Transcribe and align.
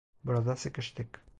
Burada 0.23 0.55
sıkıştık. 0.55 1.21